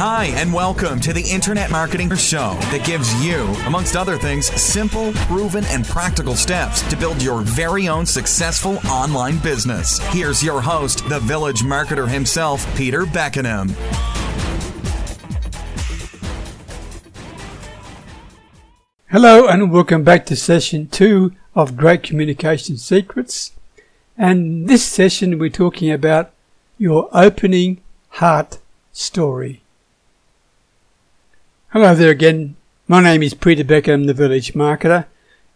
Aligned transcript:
Hi, 0.00 0.26
and 0.36 0.52
welcome 0.52 1.00
to 1.00 1.12
the 1.12 1.28
Internet 1.28 1.72
Marketing 1.72 2.14
Show 2.14 2.56
that 2.70 2.86
gives 2.86 3.12
you, 3.20 3.46
amongst 3.66 3.96
other 3.96 4.16
things, 4.16 4.46
simple, 4.46 5.12
proven, 5.26 5.64
and 5.64 5.84
practical 5.84 6.36
steps 6.36 6.88
to 6.88 6.96
build 6.96 7.20
your 7.20 7.40
very 7.40 7.88
own 7.88 8.06
successful 8.06 8.78
online 8.88 9.38
business. 9.38 9.98
Here's 10.12 10.40
your 10.40 10.60
host, 10.60 11.08
the 11.08 11.18
village 11.18 11.62
marketer 11.62 12.08
himself, 12.08 12.64
Peter 12.76 13.06
Beckenham. 13.06 13.70
Hello, 19.10 19.48
and 19.48 19.72
welcome 19.72 20.04
back 20.04 20.26
to 20.26 20.36
session 20.36 20.86
two 20.86 21.32
of 21.56 21.76
Great 21.76 22.04
Communication 22.04 22.76
Secrets. 22.76 23.50
And 24.16 24.68
this 24.68 24.84
session, 24.84 25.40
we're 25.40 25.50
talking 25.50 25.90
about 25.90 26.30
your 26.78 27.08
opening 27.12 27.80
heart 28.10 28.58
story. 28.92 29.62
Hello 31.72 31.94
there 31.94 32.10
again. 32.10 32.56
My 32.86 33.02
name 33.02 33.22
is 33.22 33.34
Peter 33.34 33.62
Beckenham, 33.62 34.06
the 34.06 34.14
Village 34.14 34.54
Marketer, 34.54 35.04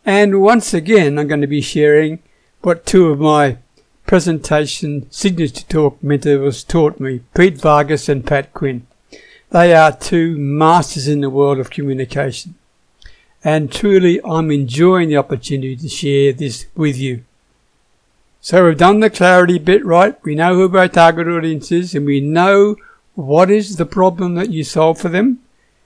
and 0.04 0.42
once 0.42 0.74
again 0.74 1.18
I'm 1.18 1.26
going 1.26 1.40
to 1.40 1.46
be 1.46 1.62
sharing 1.62 2.18
what 2.60 2.84
two 2.84 3.08
of 3.08 3.18
my 3.18 3.56
presentation 4.04 5.10
signature 5.10 5.64
talk 5.66 6.04
mentors 6.04 6.64
taught 6.64 7.00
me, 7.00 7.22
Pete 7.34 7.56
Vargas 7.56 8.10
and 8.10 8.26
Pat 8.26 8.52
Quinn. 8.52 8.86
They 9.52 9.74
are 9.74 9.96
two 9.96 10.36
masters 10.36 11.08
in 11.08 11.22
the 11.22 11.30
world 11.30 11.58
of 11.58 11.70
communication. 11.70 12.56
And 13.42 13.72
truly 13.72 14.20
I'm 14.22 14.50
enjoying 14.50 15.08
the 15.08 15.16
opportunity 15.16 15.76
to 15.76 15.88
share 15.88 16.34
this 16.34 16.66
with 16.74 16.98
you. 16.98 17.24
So 18.42 18.66
we've 18.66 18.76
done 18.76 19.00
the 19.00 19.08
clarity 19.08 19.58
bit 19.58 19.82
right. 19.82 20.22
We 20.22 20.34
know 20.34 20.56
who 20.56 20.76
our 20.76 20.88
target 20.88 21.26
audience 21.26 21.72
is 21.72 21.94
and 21.94 22.04
we 22.04 22.20
know 22.20 22.76
what 23.14 23.50
is 23.50 23.76
the 23.76 23.86
problem 23.86 24.34
that 24.34 24.50
you 24.50 24.62
solve 24.62 25.00
for 25.00 25.08
them 25.08 25.38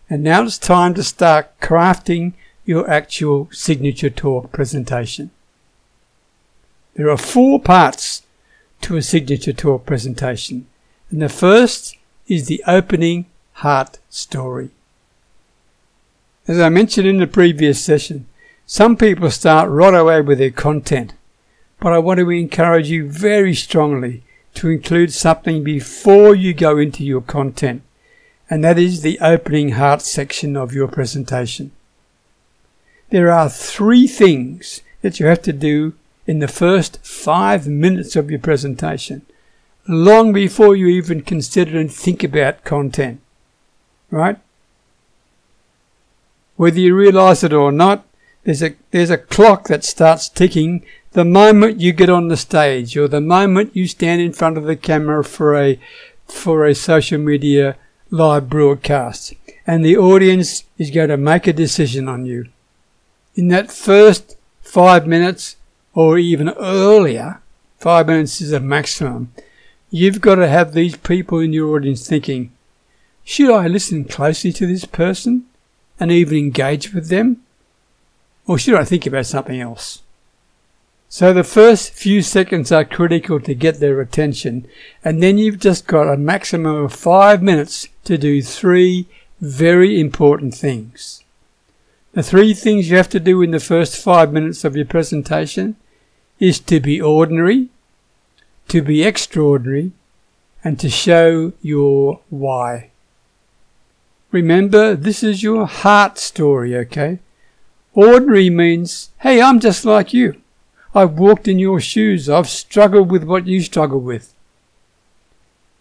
and 0.08 0.22
now 0.22 0.42
it's 0.42 0.58
time 0.58 0.94
to 0.94 1.02
start 1.02 1.58
crafting 1.60 2.32
your 2.64 2.88
actual 2.88 3.48
signature 3.52 4.10
talk 4.10 4.52
presentation. 4.52 5.30
There 6.94 7.10
are 7.10 7.16
four 7.16 7.60
parts 7.60 8.22
to 8.82 8.96
a 8.96 9.02
signature 9.02 9.52
talk 9.52 9.84
presentation. 9.84 10.66
And 11.10 11.22
the 11.22 11.28
first 11.28 11.96
is 12.26 12.46
the 12.46 12.62
opening 12.66 13.26
heart 13.54 13.98
story. 14.08 14.70
As 16.48 16.60
I 16.60 16.68
mentioned 16.68 17.06
in 17.06 17.18
the 17.18 17.26
previous 17.26 17.82
session, 17.82 18.26
some 18.64 18.96
people 18.96 19.30
start 19.30 19.68
right 19.70 19.94
away 19.94 20.20
with 20.20 20.38
their 20.38 20.50
content, 20.50 21.14
but 21.80 21.92
I 21.92 21.98
want 21.98 22.18
to 22.20 22.30
encourage 22.30 22.88
you 22.88 23.08
very 23.08 23.54
strongly 23.54 24.22
to 24.54 24.70
include 24.70 25.12
something 25.12 25.62
before 25.62 26.34
you 26.34 26.54
go 26.54 26.78
into 26.78 27.04
your 27.04 27.20
content 27.20 27.82
and 28.48 28.62
that 28.62 28.78
is 28.78 29.02
the 29.02 29.18
opening 29.20 29.70
heart 29.70 30.02
section 30.02 30.56
of 30.56 30.72
your 30.72 30.88
presentation. 30.88 31.72
There 33.10 33.30
are 33.30 33.48
three 33.48 34.06
things 34.06 34.82
that 35.02 35.18
you 35.18 35.26
have 35.26 35.42
to 35.42 35.52
do 35.52 35.94
in 36.26 36.40
the 36.40 36.48
first 36.48 37.04
five 37.04 37.66
minutes 37.66 38.16
of 38.16 38.30
your 38.30 38.40
presentation, 38.40 39.22
long 39.88 40.32
before 40.32 40.74
you 40.74 40.88
even 40.88 41.22
consider 41.22 41.78
and 41.78 41.92
think 41.92 42.24
about 42.24 42.64
content. 42.64 43.20
Right? 44.10 44.38
Whether 46.56 46.80
you 46.80 46.96
realize 46.96 47.44
it 47.44 47.52
or 47.52 47.70
not, 47.70 48.04
there's 48.44 48.62
a, 48.62 48.74
there's 48.92 49.10
a 49.10 49.18
clock 49.18 49.68
that 49.68 49.84
starts 49.84 50.28
ticking 50.28 50.84
the 51.12 51.24
moment 51.24 51.80
you 51.80 51.92
get 51.92 52.08
on 52.08 52.28
the 52.28 52.36
stage 52.36 52.96
or 52.96 53.08
the 53.08 53.20
moment 53.20 53.74
you 53.74 53.86
stand 53.86 54.20
in 54.20 54.32
front 54.32 54.56
of 54.56 54.64
the 54.64 54.76
camera 54.76 55.24
for 55.24 55.56
a, 55.56 55.80
for 56.26 56.64
a 56.64 56.74
social 56.74 57.18
media 57.18 57.76
live 58.10 58.48
broadcast, 58.48 59.34
and 59.66 59.84
the 59.84 59.96
audience 59.96 60.62
is 60.78 60.92
going 60.92 61.08
to 61.08 61.16
make 61.16 61.46
a 61.48 61.52
decision 61.52 62.08
on 62.08 62.24
you. 62.24 62.46
In 63.34 63.48
that 63.48 63.72
first 63.72 64.36
five 64.62 65.08
minutes, 65.08 65.56
or 65.92 66.16
even 66.16 66.50
earlier, 66.50 67.40
five 67.78 68.06
minutes 68.06 68.40
is 68.40 68.52
a 68.52 68.60
maximum, 68.60 69.32
you've 69.90 70.20
got 70.20 70.36
to 70.36 70.46
have 70.46 70.72
these 70.72 70.96
people 70.96 71.40
in 71.40 71.52
your 71.52 71.74
audience 71.74 72.06
thinking, 72.06 72.52
should 73.24 73.50
I 73.50 73.66
listen 73.66 74.04
closely 74.04 74.52
to 74.52 74.66
this 74.68 74.84
person 74.84 75.46
and 75.98 76.12
even 76.12 76.38
engage 76.38 76.94
with 76.94 77.08
them? 77.08 77.42
Or 78.46 78.56
should 78.56 78.76
I 78.76 78.84
think 78.84 79.04
about 79.04 79.26
something 79.26 79.60
else? 79.60 80.02
So 81.08 81.32
the 81.32 81.42
first 81.44 81.92
few 81.92 82.22
seconds 82.22 82.70
are 82.70 82.84
critical 82.84 83.40
to 83.40 83.54
get 83.54 83.80
their 83.80 84.00
attention, 84.00 84.68
and 85.04 85.20
then 85.20 85.38
you've 85.38 85.58
just 85.58 85.86
got 85.88 86.12
a 86.12 86.16
maximum 86.16 86.84
of 86.84 86.92
five 86.92 87.42
minutes 87.42 87.88
to 88.06 88.18
do 88.18 88.42
three 88.42 89.06
very 89.40 90.00
important 90.00 90.54
things. 90.54 91.22
The 92.12 92.22
three 92.22 92.54
things 92.54 92.88
you 92.88 92.96
have 92.96 93.10
to 93.10 93.20
do 93.20 93.42
in 93.42 93.50
the 93.50 93.60
first 93.60 94.02
five 94.02 94.32
minutes 94.32 94.64
of 94.64 94.74
your 94.74 94.86
presentation 94.86 95.76
is 96.38 96.58
to 96.60 96.80
be 96.80 97.00
ordinary, 97.00 97.68
to 98.68 98.80
be 98.80 99.02
extraordinary, 99.02 99.92
and 100.64 100.80
to 100.80 100.88
show 100.88 101.52
your 101.60 102.20
why. 102.30 102.90
Remember, 104.32 104.96
this 104.96 105.22
is 105.22 105.42
your 105.42 105.66
heart 105.66 106.18
story, 106.18 106.76
okay? 106.76 107.18
Ordinary 107.92 108.50
means, 108.50 109.10
hey, 109.18 109.40
I'm 109.40 109.60
just 109.60 109.84
like 109.84 110.12
you. 110.12 110.40
I've 110.94 111.18
walked 111.18 111.46
in 111.46 111.58
your 111.58 111.80
shoes. 111.80 112.28
I've 112.28 112.48
struggled 112.48 113.10
with 113.10 113.24
what 113.24 113.46
you 113.46 113.60
struggle 113.60 114.00
with. 114.00 114.32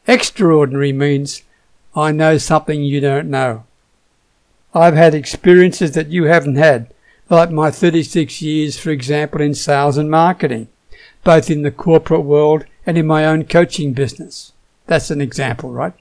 Extraordinary 0.07 0.91
means 0.91 1.43
I 1.95 2.11
know 2.11 2.37
something 2.37 2.83
you 2.83 2.99
don't 2.99 3.29
know. 3.29 3.63
I've 4.73 4.95
had 4.95 5.15
experiences 5.15 5.93
that 5.93 6.09
you 6.09 6.25
haven't 6.25 6.57
had, 6.57 6.93
like 7.29 7.49
my 7.49 7.71
36 7.71 8.41
years, 8.41 8.77
for 8.77 8.89
example, 8.89 9.39
in 9.41 9.55
sales 9.55 9.97
and 9.97 10.11
marketing, 10.11 10.67
both 11.23 11.49
in 11.49 11.61
the 11.61 11.71
corporate 11.71 12.23
world 12.23 12.65
and 12.85 12.97
in 12.97 13.07
my 13.07 13.25
own 13.25 13.45
coaching 13.45 13.93
business. 13.93 14.51
That's 14.87 15.09
an 15.09 15.21
example, 15.21 15.71
right? 15.71 15.93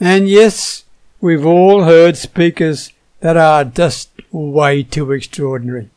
And 0.00 0.28
yes, 0.28 0.84
we've 1.20 1.46
all 1.46 1.84
heard 1.84 2.16
speakers 2.16 2.92
that 3.20 3.36
are 3.36 3.64
just 3.64 4.10
way 4.32 4.82
too 4.82 5.12
extraordinary. 5.12 5.90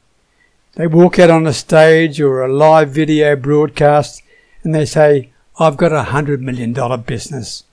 They 0.73 0.87
walk 0.87 1.17
out 1.17 1.29
on 1.29 1.47
a 1.47 1.53
stage 1.53 2.19
or 2.19 2.43
a 2.43 2.51
live 2.51 2.89
video 2.89 3.37
broadcast 3.37 4.21
and 4.61 4.75
they 4.75 4.85
say, 4.85 5.31
I've 5.57 5.77
got 5.77 5.93
a 5.93 6.03
hundred 6.03 6.41
million 6.41 6.73
dollar 6.73 6.97
business. 6.97 7.63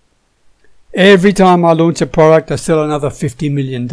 Every 0.95 1.33
time 1.33 1.65
I 1.65 1.73
launch 1.73 2.03
a 2.03 2.07
product, 2.07 2.51
I 2.51 2.57
sell 2.57 2.85
another 2.85 3.09
$50 3.09 3.51
million. 3.51 3.89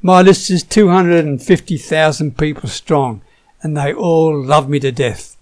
My 0.00 0.22
list 0.22 0.50
is 0.50 0.62
250,000 0.62 2.38
people 2.38 2.68
strong 2.68 3.20
and 3.62 3.76
they 3.76 3.92
all 3.92 4.42
love 4.42 4.68
me 4.68 4.80
to 4.80 4.90
death. 4.90 5.36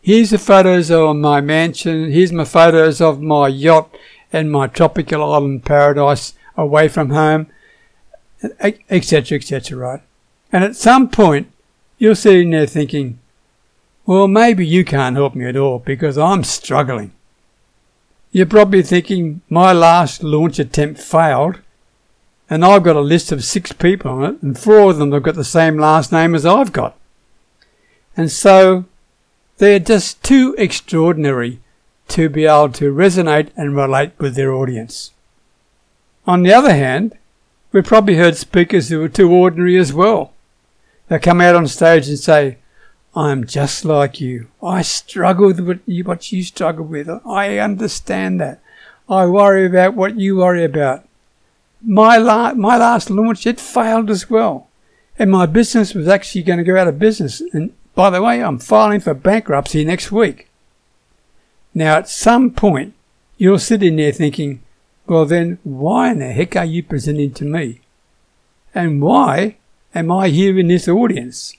Here's 0.00 0.30
the 0.30 0.38
photos 0.38 0.90
of 0.90 1.16
my 1.16 1.40
mansion. 1.40 2.12
Here's 2.12 2.32
my 2.32 2.44
photos 2.44 3.00
of 3.00 3.20
my 3.20 3.48
yacht 3.48 3.92
and 4.32 4.52
my 4.52 4.68
tropical 4.68 5.32
island 5.32 5.64
paradise 5.64 6.34
away 6.56 6.86
from 6.86 7.10
home, 7.10 7.48
etc., 8.60 9.36
etc., 9.36 9.76
right? 9.76 10.02
And 10.52 10.62
at 10.62 10.76
some 10.76 11.08
point, 11.08 11.50
you're 11.98 12.14
sitting 12.14 12.50
there 12.50 12.66
thinking, 12.66 13.18
well, 14.06 14.28
maybe 14.28 14.64
you 14.64 14.84
can't 14.84 15.16
help 15.16 15.34
me 15.34 15.46
at 15.46 15.56
all 15.56 15.80
because 15.80 16.16
I'm 16.16 16.44
struggling. 16.44 17.12
You're 18.36 18.44
probably 18.44 18.82
thinking, 18.82 19.40
my 19.48 19.72
last 19.72 20.22
launch 20.22 20.58
attempt 20.58 21.00
failed, 21.00 21.60
and 22.50 22.66
I've 22.66 22.82
got 22.82 22.94
a 22.94 23.00
list 23.00 23.32
of 23.32 23.42
six 23.42 23.72
people 23.72 24.10
on 24.10 24.24
it, 24.24 24.42
and 24.42 24.58
four 24.58 24.90
of 24.90 24.98
them 24.98 25.12
have 25.12 25.22
got 25.22 25.36
the 25.36 25.42
same 25.42 25.78
last 25.78 26.12
name 26.12 26.34
as 26.34 26.44
I've 26.44 26.70
got. 26.70 26.98
And 28.14 28.30
so 28.30 28.84
they're 29.56 29.78
just 29.78 30.22
too 30.22 30.54
extraordinary 30.58 31.60
to 32.08 32.28
be 32.28 32.44
able 32.44 32.72
to 32.72 32.92
resonate 32.92 33.48
and 33.56 33.74
relate 33.74 34.12
with 34.18 34.34
their 34.34 34.52
audience. 34.52 35.12
On 36.26 36.42
the 36.42 36.52
other 36.52 36.74
hand, 36.74 37.16
we've 37.72 37.86
probably 37.86 38.16
heard 38.16 38.36
speakers 38.36 38.90
who 38.90 39.02
are 39.02 39.08
too 39.08 39.32
ordinary 39.32 39.78
as 39.78 39.94
well. 39.94 40.34
They 41.08 41.18
come 41.18 41.40
out 41.40 41.54
on 41.54 41.68
stage 41.68 42.06
and 42.06 42.18
say, 42.18 42.58
I'm 43.16 43.46
just 43.46 43.86
like 43.86 44.20
you. 44.20 44.48
I 44.62 44.82
struggle 44.82 45.46
with 45.46 45.60
what 45.60 46.32
you, 46.32 46.42
struggle 46.42 46.84
with. 46.84 47.08
I 47.26 47.56
understand 47.56 48.38
that. 48.42 48.60
I 49.08 49.24
worry 49.24 49.64
about 49.64 49.94
what 49.94 50.20
you 50.20 50.36
worry 50.36 50.64
about. 50.64 51.08
My, 51.82 52.18
la- 52.18 52.52
my 52.52 52.76
last 52.76 53.08
launch, 53.08 53.46
it 53.46 53.58
failed 53.58 54.10
as 54.10 54.28
well. 54.28 54.68
And 55.18 55.30
my 55.30 55.46
business 55.46 55.94
was 55.94 56.08
actually 56.08 56.42
going 56.42 56.58
to 56.58 56.64
go 56.64 56.76
out 56.76 56.88
of 56.88 56.98
business. 56.98 57.40
And 57.54 57.72
by 57.94 58.10
the 58.10 58.20
way, 58.20 58.42
I'm 58.42 58.58
filing 58.58 59.00
for 59.00 59.14
bankruptcy 59.14 59.82
next 59.82 60.12
week. 60.12 60.50
Now, 61.72 61.96
at 61.96 62.10
some 62.10 62.50
point, 62.50 62.92
you're 63.38 63.58
sitting 63.58 63.96
there 63.96 64.12
thinking, 64.12 64.60
well, 65.06 65.24
then 65.24 65.58
why 65.64 66.10
in 66.10 66.18
the 66.18 66.32
heck 66.32 66.54
are 66.54 66.66
you 66.66 66.82
presenting 66.82 67.32
to 67.34 67.46
me? 67.46 67.80
And 68.74 69.00
why 69.00 69.56
am 69.94 70.12
I 70.12 70.28
here 70.28 70.58
in 70.58 70.68
this 70.68 70.86
audience? 70.86 71.54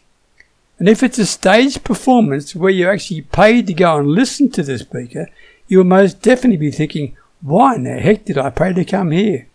And 0.79 0.87
if 0.87 1.01
it's 1.01 1.17
a 1.17 1.25
stage 1.25 1.83
performance 1.83 2.55
where 2.55 2.71
you're 2.71 2.91
actually 2.91 3.21
paid 3.21 3.67
to 3.67 3.73
go 3.73 3.97
and 3.97 4.07
listen 4.07 4.49
to 4.51 4.63
the 4.63 4.77
speaker, 4.77 5.27
you'll 5.67 5.83
most 5.83 6.21
definitely 6.21 6.57
be 6.57 6.71
thinking, 6.71 7.17
why 7.41 7.75
in 7.75 7.83
the 7.83 7.99
heck 7.99 8.25
did 8.25 8.37
I 8.37 8.49
pay 8.49 8.73
to 8.73 8.85
come 8.85 9.11
here? 9.11 9.47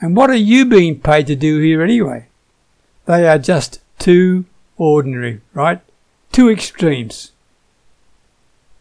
And 0.00 0.16
what 0.16 0.30
are 0.30 0.34
you 0.34 0.64
being 0.64 1.00
paid 1.00 1.26
to 1.28 1.36
do 1.36 1.60
here 1.60 1.82
anyway? 1.82 2.26
They 3.06 3.28
are 3.28 3.38
just 3.38 3.80
too 3.98 4.44
ordinary, 4.76 5.40
right? 5.54 5.80
Two 6.32 6.50
extremes. 6.50 7.32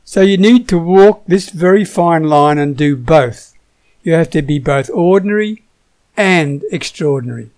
So 0.03 0.21
you 0.21 0.37
need 0.37 0.67
to 0.69 0.77
walk 0.77 1.25
this 1.25 1.49
very 1.49 1.83
fine 1.85 2.23
line 2.23 2.57
and 2.57 2.77
do 2.77 2.95
both. 2.95 3.53
You 4.03 4.13
have 4.13 4.29
to 4.31 4.41
be 4.41 4.59
both 4.59 4.89
ordinary 4.91 5.63
and 6.15 6.63
extraordinary. 6.71 7.49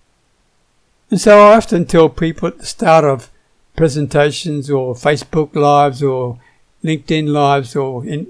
And 1.10 1.20
so 1.20 1.40
I 1.40 1.56
often 1.56 1.84
tell 1.84 2.08
people 2.08 2.48
at 2.48 2.58
the 2.58 2.66
start 2.66 3.04
of 3.04 3.30
presentations 3.78 4.68
or 4.68 4.92
Facebook 4.94 5.54
lives 5.54 6.02
or 6.02 6.38
LinkedIn 6.82 7.28
lives 7.28 7.76
or 7.76 8.04
in 8.04 8.26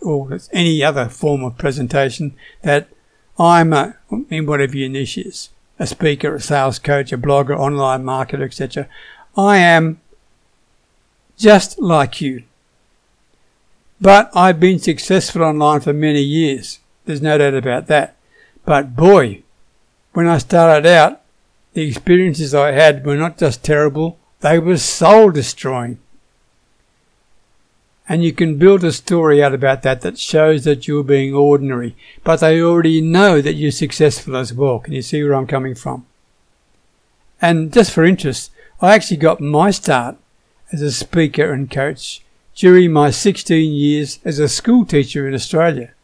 or 0.00 0.38
any 0.52 0.82
other 0.84 1.08
form 1.08 1.42
of 1.42 1.58
presentation 1.58 2.34
that 2.62 2.88
I'm 3.36 3.72
a, 3.72 3.96
in 4.30 4.46
whatever 4.46 4.76
your 4.76 4.88
niche 4.88 5.18
is, 5.18 5.50
a 5.80 5.86
speaker, 5.86 6.36
a 6.36 6.40
sales 6.40 6.78
coach, 6.78 7.12
a 7.12 7.18
blogger, 7.18 7.58
online 7.58 8.04
marketer, 8.04 8.44
etc. 8.44 8.88
I 9.36 9.56
am 9.58 10.00
just 11.36 11.80
like 11.80 12.20
you. 12.20 12.44
But 14.00 14.30
I've 14.34 14.60
been 14.60 14.78
successful 14.78 15.42
online 15.42 15.80
for 15.80 15.92
many 15.92 16.22
years. 16.22 16.78
There's 17.04 17.20
no 17.20 17.36
doubt 17.36 17.54
about 17.54 17.88
that. 17.88 18.16
But 18.64 18.94
boy, 18.94 19.42
when 20.12 20.28
I 20.28 20.38
started 20.38 20.86
out, 20.86 21.20
the 21.72 21.82
experiences 21.82 22.54
I 22.54 22.70
had 22.70 23.04
were 23.04 23.16
not 23.16 23.38
just 23.38 23.64
terrible, 23.64 24.18
they 24.44 24.58
were 24.58 24.76
soul 24.76 25.30
destroying. 25.30 25.98
And 28.06 28.22
you 28.22 28.34
can 28.34 28.58
build 28.58 28.84
a 28.84 28.92
story 28.92 29.42
out 29.42 29.54
about 29.54 29.80
that 29.84 30.02
that 30.02 30.18
shows 30.18 30.64
that 30.64 30.86
you're 30.86 31.02
being 31.02 31.32
ordinary, 31.32 31.96
but 32.22 32.40
they 32.40 32.60
already 32.60 33.00
know 33.00 33.40
that 33.40 33.54
you're 33.54 33.70
successful 33.70 34.36
as 34.36 34.52
well. 34.52 34.80
Can 34.80 34.92
you 34.92 35.00
see 35.00 35.22
where 35.22 35.34
I'm 35.34 35.46
coming 35.46 35.74
from? 35.74 36.04
And 37.40 37.72
just 37.72 37.90
for 37.90 38.04
interest, 38.04 38.50
I 38.82 38.94
actually 38.94 39.16
got 39.16 39.40
my 39.40 39.70
start 39.70 40.18
as 40.70 40.82
a 40.82 40.92
speaker 40.92 41.50
and 41.50 41.70
coach 41.70 42.20
during 42.54 42.92
my 42.92 43.08
16 43.08 43.72
years 43.72 44.18
as 44.26 44.38
a 44.38 44.46
school 44.46 44.84
teacher 44.84 45.26
in 45.26 45.32
Australia, 45.32 45.94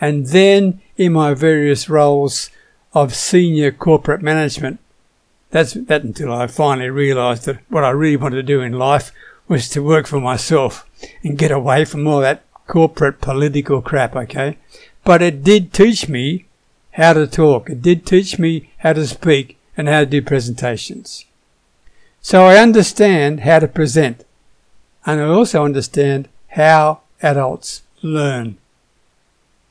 and 0.00 0.28
then 0.28 0.80
in 0.96 1.12
my 1.12 1.34
various 1.34 1.90
roles 1.90 2.48
of 2.94 3.14
senior 3.14 3.70
corporate 3.70 4.22
management. 4.22 4.80
That's 5.54 5.74
that 5.74 6.02
until 6.02 6.32
I 6.32 6.48
finally 6.48 6.90
realised 6.90 7.44
that 7.44 7.60
what 7.68 7.84
I 7.84 7.90
really 7.90 8.16
wanted 8.16 8.38
to 8.38 8.42
do 8.42 8.60
in 8.60 8.72
life 8.72 9.12
was 9.46 9.68
to 9.68 9.84
work 9.84 10.08
for 10.08 10.18
myself 10.18 10.84
and 11.22 11.38
get 11.38 11.52
away 11.52 11.84
from 11.84 12.08
all 12.08 12.20
that 12.22 12.42
corporate 12.66 13.20
political 13.20 13.80
crap, 13.80 14.16
okay? 14.16 14.58
But 15.04 15.22
it 15.22 15.44
did 15.44 15.72
teach 15.72 16.08
me 16.08 16.46
how 16.94 17.12
to 17.12 17.28
talk. 17.28 17.70
It 17.70 17.82
did 17.82 18.04
teach 18.04 18.36
me 18.36 18.72
how 18.78 18.94
to 18.94 19.06
speak 19.06 19.56
and 19.76 19.86
how 19.86 20.00
to 20.00 20.06
do 20.06 20.22
presentations. 20.22 21.24
So 22.20 22.46
I 22.46 22.56
understand 22.56 23.42
how 23.42 23.60
to 23.60 23.68
present 23.68 24.24
and 25.06 25.20
I 25.20 25.26
also 25.26 25.64
understand 25.64 26.28
how 26.48 27.02
adults 27.22 27.82
learn. 28.02 28.58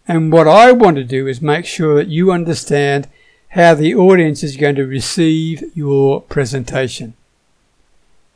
And 0.08 0.32
what 0.32 0.48
I 0.48 0.72
want 0.72 0.96
to 0.96 1.04
do 1.04 1.28
is 1.28 1.42
make 1.42 1.66
sure 1.66 1.96
that 1.96 2.08
you 2.08 2.32
understand 2.32 3.10
how 3.54 3.76
the 3.76 3.94
audience 3.94 4.42
is 4.42 4.58
going 4.58 4.74
to 4.74 4.86
receive 4.86 5.64
your 5.76 6.22
presentation. 6.22 7.14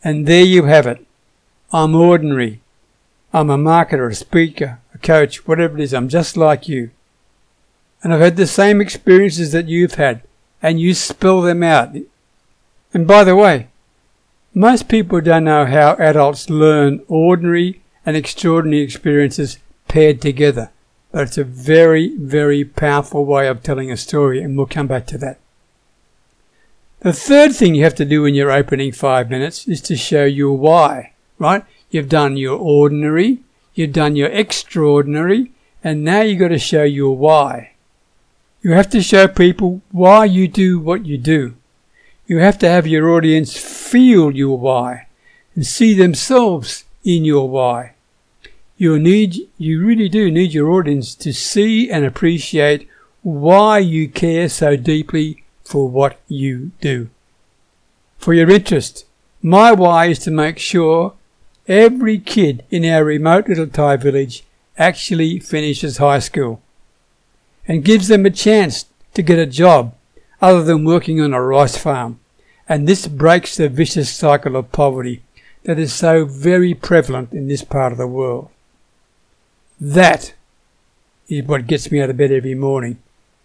And 0.03 0.27
there 0.27 0.43
you 0.43 0.65
have 0.65 0.85
it. 0.85 1.03
I'm 1.73 1.95
ordinary. 1.95 2.61
I'm 3.33 3.49
a 3.49 3.57
marketer, 3.57 4.11
a 4.11 4.15
speaker, 4.15 4.79
a 4.93 4.99
coach, 4.99 5.47
whatever 5.47 5.77
it 5.77 5.81
is. 5.81 5.93
I'm 5.93 6.07
just 6.07 6.37
like 6.37 6.67
you. 6.67 6.91
And 8.03 8.13
I've 8.13 8.21
had 8.21 8.37
the 8.37 8.45
same 8.45 8.79
experiences 8.79 9.51
that 9.53 9.67
you've 9.67 9.95
had, 9.95 10.21
and 10.61 10.79
you 10.79 10.93
spell 10.93 11.41
them 11.41 11.63
out. 11.63 11.95
And 12.93 13.07
by 13.07 13.23
the 13.23 13.35
way, 13.35 13.69
most 14.53 14.87
people 14.87 15.19
don't 15.19 15.45
know 15.45 15.65
how 15.65 15.95
adults 15.95 16.47
learn 16.47 17.03
ordinary 17.07 17.81
and 18.05 18.15
extraordinary 18.15 18.83
experiences 18.83 19.57
paired 19.87 20.21
together, 20.21 20.69
but 21.11 21.23
it's 21.23 21.37
a 21.37 21.43
very, 21.43 22.15
very 22.17 22.65
powerful 22.65 23.25
way 23.25 23.47
of 23.47 23.63
telling 23.63 23.91
a 23.91 23.97
story, 23.97 24.41
and 24.41 24.57
we'll 24.57 24.65
come 24.65 24.87
back 24.87 25.07
to 25.07 25.17
that. 25.17 25.39
The 26.99 27.13
third 27.13 27.55
thing 27.55 27.75
you 27.75 27.83
have 27.83 27.95
to 27.95 28.05
do 28.05 28.25
in 28.25 28.35
your 28.35 28.51
opening 28.51 28.91
five 28.91 29.29
minutes 29.29 29.67
is 29.67 29.81
to 29.81 29.95
show 29.95 30.25
your 30.25 30.57
why, 30.57 31.13
right? 31.37 31.63
You've 31.89 32.09
done 32.09 32.37
your 32.37 32.57
ordinary, 32.57 33.39
you've 33.75 33.93
done 33.93 34.15
your 34.15 34.29
extraordinary, 34.29 35.51
and 35.83 36.03
now 36.03 36.21
you've 36.21 36.39
got 36.39 36.49
to 36.49 36.59
show 36.59 36.83
your 36.83 37.15
why. 37.15 37.71
You 38.61 38.71
have 38.71 38.89
to 38.89 39.01
show 39.01 39.27
people 39.27 39.81
why 39.91 40.25
you 40.25 40.47
do 40.47 40.79
what 40.79 41.05
you 41.05 41.17
do. 41.17 41.55
You 42.25 42.39
have 42.39 42.57
to 42.59 42.67
have 42.67 42.85
your 42.87 43.09
audience 43.11 43.55
feel 43.55 44.31
your 44.31 44.57
why 44.57 45.07
and 45.55 45.65
see 45.65 45.93
themselves 45.93 46.83
in 47.03 47.23
your 47.23 47.47
why. 47.47 47.93
You 48.79 48.99
need, 48.99 49.49
you 49.57 49.83
really 49.83 50.07
do 50.07 50.29
need 50.29 50.53
your 50.53 50.69
audience 50.69 51.15
to 51.15 51.33
see 51.33 51.89
and 51.89 52.05
appreciate 52.05 52.87
why 53.23 53.79
you 53.79 54.07
care 54.07 54.49
so 54.49 54.75
deeply 54.75 55.43
for 55.63 55.89
what 55.89 56.19
you 56.27 56.71
do. 56.79 57.09
For 58.19 58.35
your 58.35 58.51
interest, 58.51 59.05
my 59.41 59.71
why 59.71 60.05
is 60.05 60.19
to 60.19 60.31
make 60.31 60.59
sure 60.59 61.13
every 61.67 62.19
kid 62.19 62.63
in 62.69 62.85
our 62.85 63.03
remote 63.03 63.49
little 63.49 63.65
Thai 63.65 63.97
village 63.97 64.43
actually 64.77 65.39
finishes 65.39 65.97
high 65.97 66.19
school 66.19 66.61
and 67.67 67.83
gives 67.83 68.07
them 68.09 68.27
a 68.27 68.29
chance 68.29 68.85
to 69.15 69.23
get 69.23 69.39
a 69.39 69.47
job 69.47 69.95
other 70.39 70.63
than 70.63 70.85
working 70.85 71.19
on 71.19 71.33
a 71.33 71.41
rice 71.41 71.77
farm. 71.77 72.19
And 72.69 72.87
this 72.87 73.07
breaks 73.07 73.57
the 73.57 73.69
vicious 73.69 74.13
cycle 74.13 74.55
of 74.55 74.71
poverty 74.71 75.23
that 75.63 75.79
is 75.79 75.93
so 75.93 76.25
very 76.25 76.75
prevalent 76.75 77.33
in 77.33 77.47
this 77.47 77.63
part 77.63 77.91
of 77.91 77.97
the 77.97 78.05
world. 78.05 78.49
That 79.79 80.33
is 81.27 81.45
what 81.45 81.67
gets 81.67 81.91
me 81.91 82.01
out 82.01 82.09
of 82.09 82.17
bed 82.17 82.31
every 82.31 82.55
morning, 82.55 82.97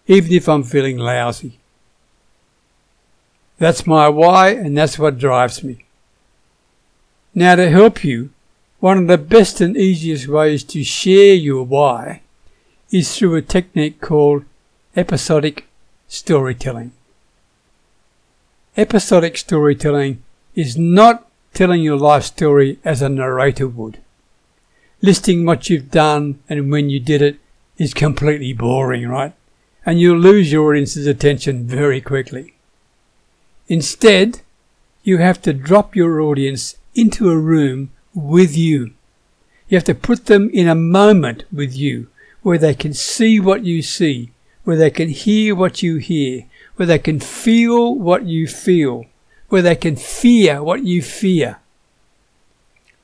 even 0.07 0.31
if 0.31 0.49
I'm 0.49 0.63
feeling 0.63 0.97
lousy. 0.97 1.59
That's 3.59 3.85
my 3.85 4.09
why, 4.09 4.49
and 4.49 4.77
that's 4.77 4.97
what 4.97 5.19
drives 5.19 5.63
me. 5.63 5.85
Now, 7.35 7.55
to 7.55 7.69
help 7.69 8.03
you, 8.03 8.31
one 8.79 8.97
of 8.97 9.07
the 9.07 9.17
best 9.17 9.61
and 9.61 9.77
easiest 9.77 10.27
ways 10.27 10.63
to 10.65 10.83
share 10.83 11.33
your 11.33 11.63
why 11.63 12.21
is 12.91 13.17
through 13.17 13.35
a 13.35 13.41
technique 13.41 14.01
called 14.01 14.43
episodic 14.95 15.67
storytelling. 16.07 16.91
Episodic 18.75 19.37
storytelling 19.37 20.21
is 20.55 20.77
not 20.77 21.27
telling 21.53 21.81
your 21.81 21.97
life 21.97 22.23
story 22.23 22.79
as 22.83 23.01
a 23.01 23.09
narrator 23.09 23.67
would. 23.67 24.02
Listing 25.03 25.45
what 25.45 25.69
you've 25.69 25.91
done 25.91 26.39
and 26.47 26.71
when 26.71 26.89
you 26.89 26.97
did 26.97 27.21
it 27.21 27.37
is 27.77 27.93
completely 27.93 28.53
boring, 28.53 29.05
right? 29.05 29.33
And 29.85 29.99
you'll 29.99 30.17
lose 30.17 30.49
your 30.49 30.69
audience's 30.69 31.07
attention 31.07 31.67
very 31.67 31.99
quickly. 31.99 32.53
Instead, 33.67 34.39
you 35.03 35.17
have 35.17 35.41
to 35.41 35.51
drop 35.51 35.93
your 35.93 36.21
audience 36.21 36.77
into 36.95 37.29
a 37.29 37.37
room 37.37 37.91
with 38.13 38.55
you. 38.55 38.93
You 39.67 39.75
have 39.75 39.83
to 39.85 39.93
put 39.93 40.27
them 40.27 40.49
in 40.53 40.69
a 40.69 40.75
moment 40.75 41.43
with 41.51 41.75
you 41.75 42.07
where 42.41 42.57
they 42.57 42.73
can 42.73 42.93
see 42.93 43.41
what 43.41 43.65
you 43.65 43.81
see, 43.81 44.31
where 44.63 44.77
they 44.77 44.89
can 44.89 45.09
hear 45.09 45.53
what 45.53 45.83
you 45.83 45.97
hear, 45.97 46.45
where 46.77 46.85
they 46.85 46.99
can 46.99 47.19
feel 47.19 47.93
what 47.93 48.23
you 48.25 48.47
feel, 48.47 49.03
where 49.49 49.61
they 49.61 49.75
can 49.75 49.97
fear 49.97 50.63
what 50.63 50.85
you 50.85 51.01
fear. 51.01 51.57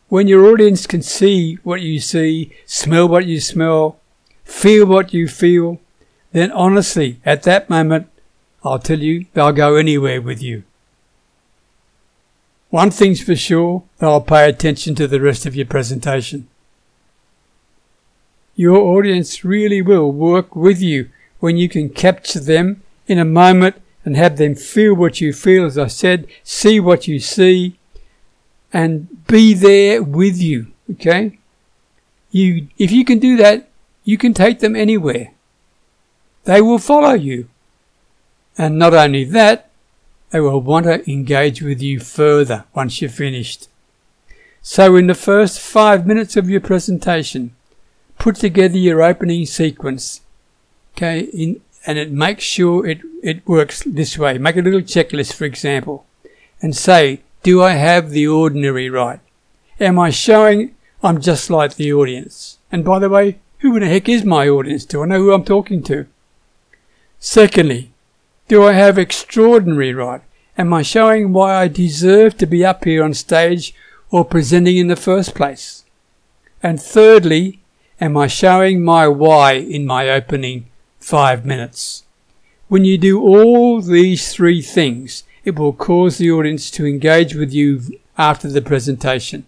When 0.09 0.27
your 0.27 0.47
audience 0.47 0.87
can 0.87 1.03
see 1.03 1.59
what 1.63 1.81
you 1.81 1.99
see, 1.99 2.51
smell 2.65 3.07
what 3.07 3.27
you 3.27 3.39
smell, 3.39 3.99
feel 4.43 4.87
what 4.87 5.13
you 5.13 5.27
feel, 5.27 5.79
then 6.31 6.51
honestly, 6.51 7.19
at 7.23 7.43
that 7.43 7.69
moment, 7.69 8.07
I'll 8.63 8.79
tell 8.79 8.99
you, 8.99 9.27
they'll 9.33 9.51
go 9.51 9.75
anywhere 9.75 10.19
with 10.19 10.41
you. 10.41 10.63
One 12.71 12.89
thing's 12.89 13.21
for 13.21 13.35
sure, 13.35 13.83
they'll 13.99 14.21
pay 14.21 14.49
attention 14.49 14.95
to 14.95 15.07
the 15.07 15.21
rest 15.21 15.45
of 15.45 15.55
your 15.55 15.67
presentation. 15.67 16.47
Your 18.55 18.77
audience 18.77 19.45
really 19.45 19.81
will 19.81 20.11
work 20.11 20.55
with 20.55 20.81
you 20.81 21.09
when 21.39 21.55
you 21.55 21.69
can 21.69 21.89
capture 21.89 22.39
them 22.39 22.81
in 23.07 23.19
a 23.19 23.25
moment 23.25 23.75
and 24.03 24.17
have 24.17 24.37
them 24.37 24.55
feel 24.55 24.95
what 24.95 25.21
you 25.21 25.33
feel, 25.33 25.65
as 25.65 25.77
I 25.77 25.87
said, 25.87 26.27
see 26.43 26.79
what 26.79 27.07
you 27.07 27.19
see, 27.19 27.78
and 28.71 29.25
be 29.27 29.53
there 29.53 30.01
with 30.03 30.38
you. 30.41 30.67
Okay? 30.91 31.39
You, 32.31 32.67
if 32.77 32.91
you 32.91 33.05
can 33.05 33.19
do 33.19 33.38
that, 33.38 33.69
you 34.03 34.17
can 34.17 34.33
take 34.33 34.59
them 34.59 34.75
anywhere. 34.75 35.33
They 36.43 36.61
will 36.61 36.79
follow 36.79 37.13
you. 37.13 37.49
And 38.57 38.77
not 38.77 38.93
only 38.93 39.23
that, 39.25 39.69
they 40.31 40.39
will 40.39 40.61
want 40.61 40.85
to 40.85 41.09
engage 41.09 41.61
with 41.61 41.81
you 41.81 41.99
further 41.99 42.65
once 42.73 43.01
you're 43.01 43.09
finished. 43.09 43.67
So 44.61 44.95
in 44.95 45.07
the 45.07 45.15
first 45.15 45.59
five 45.59 46.05
minutes 46.05 46.38
of 46.38 46.49
your 46.49 46.61
presentation, 46.61 47.55
put 48.17 48.35
together 48.35 48.77
your 48.77 49.01
opening 49.01 49.45
sequence 49.45 50.21
Okay, 50.99 51.21
in, 51.31 51.61
and 51.85 51.97
it 51.97 52.11
makes 52.11 52.43
sure 52.43 52.85
it, 52.85 52.99
it 53.23 53.47
works 53.47 53.83
this 53.85 54.17
way. 54.17 54.38
Make 54.38 54.57
a 54.57 54.61
little 54.61 54.81
checklist, 54.81 55.33
for 55.33 55.45
example, 55.45 56.05
and 56.61 56.75
say, 56.75 57.21
do 57.43 57.63
I 57.63 57.72
have 57.72 58.10
the 58.10 58.27
ordinary 58.27 58.89
right? 58.89 59.19
Am 59.79 59.98
I 59.98 60.10
showing 60.10 60.75
I'm 61.01 61.22
just 61.22 61.50
like 61.50 61.75
the 61.75 61.93
audience? 61.93 62.58
And 62.72 62.84
by 62.84 63.00
the 63.00 63.10
way, 63.10 63.39
who 63.60 63.75
in 63.75 63.81
the 63.81 63.88
heck 63.88 64.10
is 64.10 64.25
my 64.25 64.48
audience? 64.48 64.86
Do 64.86 65.03
I 65.03 65.05
know 65.05 65.19
who 65.19 65.34
I'm 65.34 65.43
talking 65.43 65.81
to? 65.84 66.05
Secondly, 67.19 67.91
do 68.48 68.63
I 68.63 68.74
have 68.74 68.98
extraordinary 68.98 69.93
right? 69.93 70.22
Am 70.58 70.74
I 70.74 70.81
showing 70.81 71.31
why 71.31 71.55
I 71.55 71.67
deserve 71.67 72.38
to 72.38 72.46
be 72.46 72.65
up 72.65 72.84
here 72.84 73.03
on 73.03 73.13
stage 73.13 73.74
or 74.12 74.25
presenting 74.25 74.77
in 74.77 74.88
the 74.88 74.96
first 74.96 75.36
place? 75.36 75.86
And 76.62 76.81
thirdly, 76.81 77.60
am 78.01 78.17
I 78.17 78.27
showing 78.27 78.84
my 78.84 79.08
why 79.08 79.53
in 79.53 79.86
my 79.86 80.10
opening 80.10 80.65
five 81.00 81.46
minutes? 81.46 82.03
When 82.67 82.84
you 82.84 82.98
do 82.98 83.22
all 83.22 83.81
these 83.81 84.34
three 84.34 84.62
things, 84.62 85.24
it 85.43 85.58
will 85.58 85.74
cause 85.74 86.17
the 86.17 86.31
audience 86.31 86.69
to 86.72 86.86
engage 86.86 87.36
with 87.36 87.53
you 87.53 87.81
after 88.17 88.50
the 88.50 88.62
presentation, 88.62 89.46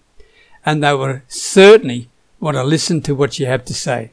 and 0.66 0.84
they 0.84 0.94
will 0.94 1.22
certainly 1.28 2.10
want 2.40 2.56
to 2.56 2.64
listen 2.64 3.02
to 3.02 3.16
what 3.16 3.40
you 3.40 3.46
have 3.46 3.66
to 3.66 3.74
say. 3.74 4.12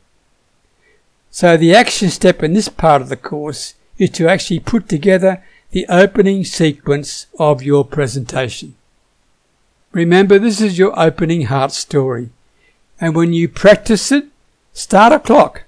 So 1.31 1.57
the 1.57 1.75
action 1.75 2.11
step 2.11 2.43
in 2.43 2.55
this 2.55 2.69
part 2.69 3.03
of 3.03 3.09
the 3.09 3.17
course 3.17 3.75
is 3.99 4.11
to 4.11 4.29
actually 4.29 4.61
put 4.61 4.89
together 4.89 5.45
the 5.71 5.87
opening 5.89 6.45
sequence 6.45 7.27
of 7.39 7.63
your 7.63 7.85
presentation. 7.85 8.75
Remember, 9.93 10.39
this 10.39 10.61
is 10.61 10.79
your 10.79 10.99
opening 10.99 11.43
heart 11.43 11.73
story. 11.73 12.31
And 13.01 13.15
when 13.15 13.33
you 13.33 13.49
practice 13.49 14.11
it, 14.11 14.27
start 14.73 15.13
a 15.13 15.19
clock 15.19 15.65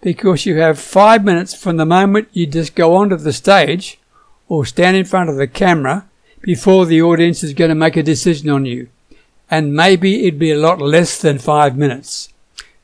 because 0.00 0.46
you 0.46 0.56
have 0.56 0.78
five 0.78 1.24
minutes 1.24 1.54
from 1.54 1.76
the 1.76 1.86
moment 1.86 2.28
you 2.32 2.46
just 2.46 2.74
go 2.74 2.96
onto 2.96 3.16
the 3.16 3.32
stage 3.32 3.99
or 4.50 4.66
stand 4.66 4.96
in 4.96 5.04
front 5.04 5.30
of 5.30 5.36
the 5.36 5.46
camera 5.46 6.04
before 6.42 6.84
the 6.84 7.00
audience 7.00 7.44
is 7.44 7.54
going 7.54 7.68
to 7.68 7.74
make 7.74 7.96
a 7.96 8.02
decision 8.02 8.50
on 8.50 8.66
you. 8.66 8.88
And 9.48 9.72
maybe 9.72 10.26
it'd 10.26 10.40
be 10.40 10.50
a 10.50 10.58
lot 10.58 10.80
less 10.80 11.20
than 11.20 11.38
five 11.38 11.76
minutes. 11.76 12.30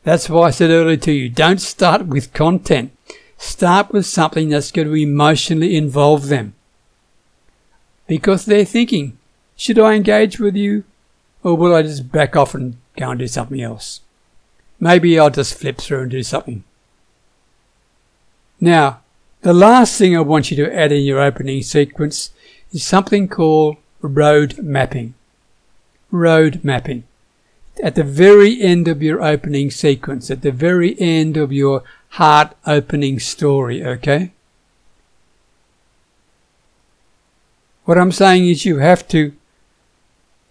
That's 0.04 0.30
why 0.30 0.46
I 0.46 0.50
said 0.50 0.70
earlier 0.70 0.96
to 0.99 1.12
you, 1.12 1.28
don't 1.28 1.61
start 1.61 2.06
with 2.06 2.32
content. 2.32 2.92
Start 3.37 3.92
with 3.92 4.06
something 4.06 4.49
that's 4.49 4.70
going 4.70 4.87
to 4.87 4.94
emotionally 4.94 5.76
involve 5.76 6.28
them. 6.28 6.54
Because 8.06 8.44
they're 8.44 8.64
thinking, 8.64 9.18
should 9.56 9.80
I 9.80 9.94
engage 9.94 10.38
with 10.38 10.54
you? 10.54 10.85
Or 11.42 11.56
will 11.56 11.75
I 11.75 11.82
just 11.82 12.12
back 12.12 12.37
off 12.37 12.54
and 12.54 12.76
go 12.96 13.11
and 13.11 13.18
do 13.18 13.26
something 13.26 13.61
else? 13.61 14.00
Maybe 14.78 15.18
I'll 15.18 15.30
just 15.30 15.58
flip 15.58 15.78
through 15.78 16.02
and 16.02 16.11
do 16.12 16.23
something. 16.23 16.62
Now, 18.61 19.00
the 19.47 19.55
last 19.55 19.97
thing 19.97 20.17
I 20.17 20.23
want 20.23 20.50
you 20.50 20.57
to 20.57 20.76
add 20.76 20.91
in 20.91 21.05
your 21.05 21.21
opening 21.21 21.62
sequence 21.62 22.33
is 22.73 22.85
something 22.85 23.29
called 23.29 23.76
road 24.00 24.59
mapping. 24.59 25.15
Road 26.11 26.65
mapping. 26.65 27.05
At 27.81 27.95
the 27.95 28.03
very 28.03 28.61
end 28.61 28.88
of 28.88 29.05
your 29.05 29.23
opening 29.23 29.71
sequence, 29.71 30.33
at 30.33 30.43
the 30.43 30.50
very 30.50 31.00
end 31.00 31.37
of 31.37 31.53
your 31.53 31.85
heart 32.19 32.57
opening 32.67 33.21
story, 33.21 33.87
okay? 33.87 34.33
What 37.85 37.99
I'm 37.99 38.11
saying 38.11 38.49
is 38.49 38.65
you 38.65 38.79
have 38.79 39.07
to 39.11 39.33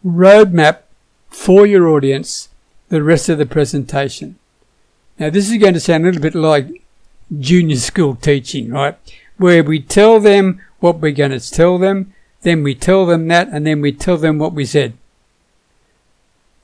roadmap 0.06 0.84
for 1.28 1.66
your 1.66 1.90
audience 1.90 2.48
the 2.88 3.04
rest 3.04 3.28
of 3.28 3.40
the 3.40 3.46
presentation. 3.46 4.40
Now 5.20 5.32
this 5.32 5.52
is 5.52 5.58
going 5.58 5.74
to 5.74 5.82
sound 5.82 6.06
a 6.06 6.08
little 6.08 6.22
bit 6.22 6.34
like 6.34 6.85
junior 7.40 7.78
school 7.78 8.16
teaching, 8.16 8.72
right? 8.72 8.98
Where 9.38 9.64
we 9.64 9.80
tell 9.80 10.20
them 10.20 10.62
what 10.80 11.00
we're 11.00 11.12
going 11.12 11.32
to 11.32 11.52
tell 11.52 11.78
them, 11.78 12.14
then 12.42 12.64
we 12.64 12.76
tell 12.76 13.06
them 13.06 13.28
that, 13.30 13.50
and 13.50 13.66
then 13.66 13.82
we 13.82 13.92
tell 13.92 14.18
them 14.18 14.38
what 14.38 14.54
we 14.54 14.66
said. 14.66 14.94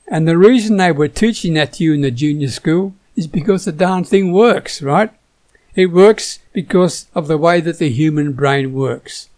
And 0.08 0.28
the 0.28 0.38
reason 0.38 0.76
they 0.76 0.92
were 0.92 1.08
teaching 1.08 1.54
that 1.54 1.74
to 1.74 1.84
you 1.84 1.92
in 1.92 2.02
the 2.02 2.10
junior 2.10 2.48
school 2.48 2.94
is 3.16 3.26
because 3.26 3.64
the 3.64 3.72
darn 3.72 4.04
thing 4.04 4.32
works, 4.32 4.82
right? 4.82 5.10
It 5.74 5.86
works 5.86 6.38
because 6.52 7.06
of 7.14 7.28
the 7.28 7.38
way 7.38 7.60
that 7.60 7.78
the 7.78 7.88
human 7.88 8.32
brain 8.32 8.72
works. 8.72 9.28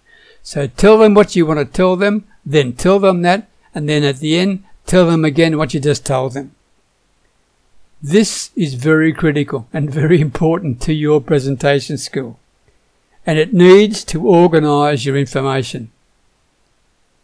So 0.42 0.66
tell 0.66 0.98
them 0.98 1.14
what 1.14 1.36
you 1.36 1.46
want 1.46 1.60
to 1.60 1.64
tell 1.64 1.96
them, 1.96 2.26
then 2.44 2.72
tell 2.72 2.98
them 2.98 3.22
that, 3.22 3.48
and 3.74 3.88
then 3.88 4.02
at 4.02 4.18
the 4.18 4.36
end, 4.36 4.64
tell 4.86 5.06
them 5.06 5.24
again 5.24 5.56
what 5.56 5.74
you 5.74 5.80
just 5.80 6.04
told 6.04 6.34
them. 6.34 6.54
This 8.06 8.50
is 8.54 8.74
very 8.74 9.14
critical 9.14 9.66
and 9.72 9.90
very 9.90 10.20
important 10.20 10.82
to 10.82 10.92
your 10.92 11.22
presentation 11.22 11.96
skill. 11.96 12.38
And 13.24 13.38
it 13.38 13.54
needs 13.54 14.04
to 14.04 14.28
organize 14.28 15.06
your 15.06 15.16
information. 15.16 15.90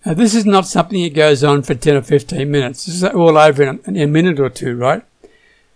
Now, 0.06 0.14
this 0.14 0.34
is 0.34 0.46
not 0.46 0.66
something 0.66 1.02
that 1.02 1.12
goes 1.12 1.44
on 1.44 1.64
for 1.64 1.74
10 1.74 1.96
or 1.96 2.00
15 2.00 2.50
minutes. 2.50 2.86
This 2.86 2.94
is 2.94 3.04
all 3.04 3.36
over 3.36 3.62
in 3.62 3.68
a, 3.68 3.88
in 3.90 3.96
a 3.98 4.06
minute 4.06 4.40
or 4.40 4.48
two, 4.48 4.74
right? 4.74 5.04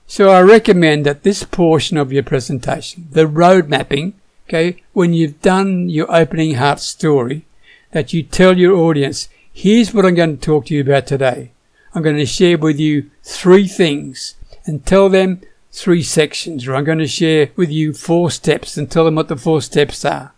So 0.07 0.31
I 0.31 0.41
recommend 0.41 1.05
that 1.05 1.23
this 1.23 1.45
portion 1.45 1.99
of 1.99 2.11
your 2.11 2.23
presentation, 2.23 3.09
the 3.11 3.27
road 3.27 3.69
mapping, 3.69 4.15
okay, 4.49 4.83
when 4.95 5.13
you've 5.13 5.43
done 5.43 5.91
your 5.91 6.11
opening 6.11 6.55
heart 6.55 6.81
story, 6.81 7.45
that 7.93 8.15
you 8.15 8.23
tell 8.23 8.57
your 8.57 8.75
audience, 8.75 9.29
here's 9.53 9.93
what 9.93 10.07
I'm 10.07 10.15
going 10.15 10.39
to 10.39 10.43
talk 10.43 10.65
to 10.67 10.75
you 10.75 10.81
about 10.81 11.07
today. 11.07 11.51
I'm 11.95 12.03
going 12.03 12.17
to 12.17 12.25
share 12.25 12.57
with 12.57 12.81
you 12.81 13.11
three 13.23 13.69
things 13.69 14.37
and 14.67 14.85
tell 14.85 15.09
them 15.09 15.41
three 15.73 16.03
sections, 16.03 16.67
or 16.67 16.75
I'm 16.75 16.85
going 16.85 16.99
to 16.99 17.07
share 17.07 17.51
with 17.57 17.71
you 17.71 17.93
four 17.93 18.31
steps 18.31 18.77
and 18.77 18.91
tell 18.91 19.05
them 19.05 19.17
what 19.17 19.29
the 19.29 19.37
four 19.37 19.61
steps 19.61 20.05
are. 20.05 20.33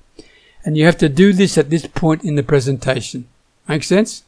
And 0.65 0.77
you 0.77 0.85
have 0.87 0.99
to 0.99 1.09
do 1.09 1.33
this 1.33 1.57
at 1.57 1.71
this 1.71 1.87
point 1.87 2.25
in 2.25 2.35
the 2.35 2.43
presentation. 2.43 3.29
Make 3.69 3.85
sense? 3.85 4.25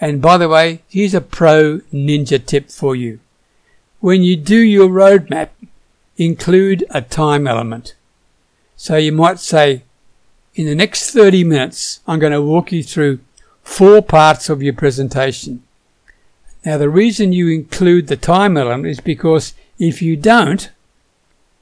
And 0.00 0.20
by 0.20 0.36
the 0.36 0.48
way, 0.48 0.82
here's 0.88 1.14
a 1.14 1.20
pro 1.20 1.78
ninja 1.92 2.44
tip 2.44 2.70
for 2.70 2.96
you. 2.96 3.20
When 4.00 4.22
you 4.22 4.36
do 4.36 4.58
your 4.58 4.88
roadmap, 4.88 5.50
include 6.16 6.84
a 6.90 7.02
time 7.02 7.46
element. 7.46 7.94
So 8.76 8.96
you 8.96 9.12
might 9.12 9.38
say, 9.38 9.82
in 10.54 10.66
the 10.66 10.74
next 10.74 11.10
30 11.10 11.44
minutes, 11.44 12.00
I'm 12.06 12.18
going 12.18 12.32
to 12.32 12.42
walk 12.42 12.72
you 12.72 12.82
through 12.82 13.20
four 13.62 14.02
parts 14.02 14.48
of 14.48 14.62
your 14.62 14.74
presentation. 14.74 15.62
Now, 16.66 16.78
the 16.78 16.88
reason 16.88 17.32
you 17.32 17.48
include 17.48 18.08
the 18.08 18.16
time 18.16 18.56
element 18.56 18.88
is 18.88 18.98
because 18.98 19.54
if 19.78 20.02
you 20.02 20.16
don't, 20.16 20.68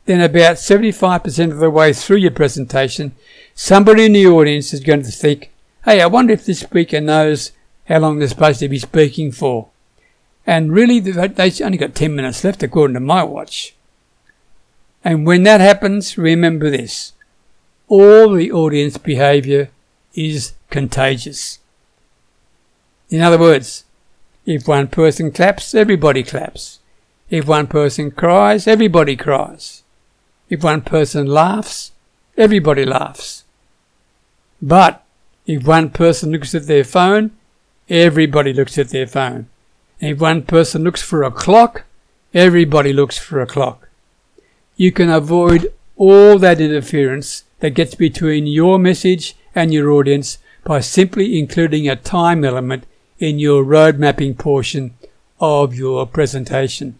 then 0.06 0.22
about 0.22 0.56
75% 0.56 1.50
of 1.52 1.58
the 1.58 1.68
way 1.68 1.92
through 1.92 2.16
your 2.16 2.30
presentation, 2.30 3.14
somebody 3.54 4.06
in 4.06 4.14
the 4.14 4.26
audience 4.26 4.72
is 4.72 4.80
going 4.80 5.02
to 5.02 5.10
think, 5.10 5.50
hey, 5.84 6.00
I 6.00 6.06
wonder 6.06 6.32
if 6.32 6.46
this 6.46 6.60
speaker 6.60 7.02
knows 7.02 7.52
how 7.86 7.98
long 7.98 8.18
they're 8.18 8.28
supposed 8.28 8.60
to 8.60 8.68
be 8.70 8.78
speaking 8.78 9.30
for. 9.30 9.68
And 10.46 10.72
really, 10.72 11.00
they've 11.00 11.18
only 11.60 11.76
got 11.76 11.94
10 11.94 12.16
minutes 12.16 12.42
left 12.42 12.62
according 12.62 12.94
to 12.94 13.00
my 13.00 13.22
watch. 13.24 13.74
And 15.04 15.26
when 15.26 15.42
that 15.42 15.60
happens, 15.60 16.16
remember 16.16 16.70
this. 16.70 17.12
All 17.88 18.32
the 18.32 18.50
audience 18.50 18.96
behavior 18.96 19.68
is 20.14 20.54
contagious. 20.70 21.58
In 23.10 23.20
other 23.20 23.38
words, 23.38 23.84
if 24.46 24.68
one 24.68 24.88
person 24.88 25.32
claps, 25.32 25.74
everybody 25.74 26.22
claps. 26.22 26.80
If 27.30 27.46
one 27.46 27.66
person 27.66 28.10
cries, 28.10 28.66
everybody 28.66 29.16
cries. 29.16 29.82
If 30.50 30.62
one 30.62 30.82
person 30.82 31.26
laughs, 31.26 31.92
everybody 32.36 32.84
laughs. 32.84 33.44
But 34.60 35.02
if 35.46 35.66
one 35.66 35.90
person 35.90 36.32
looks 36.32 36.54
at 36.54 36.66
their 36.66 36.84
phone, 36.84 37.32
everybody 37.88 38.52
looks 38.52 38.78
at 38.78 38.90
their 38.90 39.06
phone. 39.06 39.48
if 40.00 40.20
one 40.20 40.42
person 40.42 40.84
looks 40.84 41.00
for 41.00 41.22
a 41.22 41.30
clock, 41.30 41.84
everybody 42.34 42.92
looks 42.92 43.16
for 43.16 43.40
a 43.40 43.46
clock. 43.46 43.88
You 44.76 44.92
can 44.92 45.08
avoid 45.08 45.72
all 45.96 46.38
that 46.38 46.60
interference 46.60 47.44
that 47.60 47.70
gets 47.70 47.94
between 47.94 48.46
your 48.46 48.78
message 48.78 49.36
and 49.54 49.72
your 49.72 49.90
audience 49.90 50.38
by 50.64 50.80
simply 50.80 51.38
including 51.38 51.88
a 51.88 51.96
time 51.96 52.44
element 52.44 52.84
in 53.24 53.38
your 53.38 53.64
road 53.64 53.98
mapping 53.98 54.34
portion 54.34 54.94
of 55.40 55.74
your 55.74 56.06
presentation. 56.06 56.98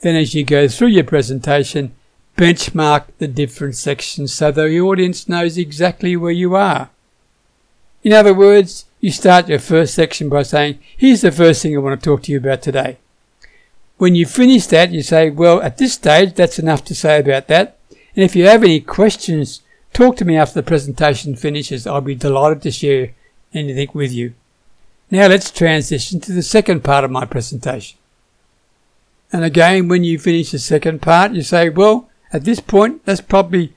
Then 0.00 0.16
as 0.16 0.34
you 0.34 0.44
go 0.44 0.66
through 0.66 0.88
your 0.88 1.04
presentation, 1.04 1.94
benchmark 2.36 3.04
the 3.18 3.28
different 3.28 3.76
sections 3.76 4.32
so 4.32 4.50
the 4.50 4.80
audience 4.80 5.28
knows 5.28 5.56
exactly 5.56 6.16
where 6.16 6.32
you 6.32 6.56
are. 6.56 6.90
In 8.02 8.12
other 8.12 8.34
words, 8.34 8.86
you 9.00 9.12
start 9.12 9.48
your 9.48 9.60
first 9.60 9.94
section 9.94 10.28
by 10.28 10.42
saying, 10.42 10.80
here's 10.96 11.20
the 11.20 11.30
first 11.30 11.62
thing 11.62 11.76
I 11.76 11.78
want 11.78 12.00
to 12.00 12.04
talk 12.04 12.24
to 12.24 12.32
you 12.32 12.38
about 12.38 12.62
today. 12.62 12.98
When 13.96 14.16
you 14.16 14.26
finish 14.26 14.66
that, 14.66 14.90
you 14.90 15.02
say, 15.02 15.30
well, 15.30 15.62
at 15.62 15.78
this 15.78 15.94
stage, 15.94 16.34
that's 16.34 16.58
enough 16.58 16.84
to 16.86 16.96
say 16.96 17.20
about 17.20 17.46
that. 17.46 17.78
And 18.16 18.24
if 18.24 18.34
you 18.34 18.46
have 18.46 18.64
any 18.64 18.80
questions, 18.80 19.62
talk 19.92 20.16
to 20.16 20.24
me 20.24 20.36
after 20.36 20.54
the 20.54 20.66
presentation 20.66 21.36
finishes. 21.36 21.86
I'll 21.86 22.00
be 22.00 22.16
delighted 22.16 22.62
to 22.62 22.72
share 22.72 23.14
anything 23.54 23.90
with 23.94 24.12
you. 24.12 24.34
Now 25.10 25.26
let's 25.28 25.50
transition 25.50 26.20
to 26.20 26.32
the 26.32 26.42
second 26.42 26.84
part 26.84 27.04
of 27.04 27.10
my 27.10 27.24
presentation. 27.24 27.98
And 29.32 29.44
again, 29.44 29.88
when 29.88 30.04
you 30.04 30.18
finish 30.18 30.50
the 30.50 30.58
second 30.58 31.02
part, 31.02 31.32
you 31.32 31.42
say, 31.42 31.68
well, 31.68 32.08
At 32.32 32.44
this 32.44 32.60
point, 32.60 33.04
that's 33.04 33.20
probably 33.20 33.72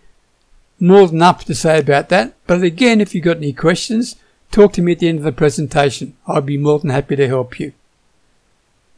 more 0.79 1.07
than 1.07 1.17
enough 1.17 1.45
to 1.45 1.55
say 1.55 1.79
about 1.79 2.09
that. 2.09 2.33
But 2.47 2.63
again, 2.63 2.99
if 2.99 3.15
you've 3.15 3.23
got 3.23 3.37
any 3.37 3.53
questions, 3.53 4.15
talk 4.51 4.73
to 4.73 4.81
me 4.81 4.93
at 4.93 4.99
the 4.99 5.07
end 5.07 5.19
of 5.19 5.23
the 5.23 5.31
presentation. 5.31 6.15
I'd 6.27 6.45
be 6.45 6.57
more 6.57 6.79
than 6.79 6.89
happy 6.89 7.15
to 7.15 7.27
help 7.27 7.59
you. 7.59 7.73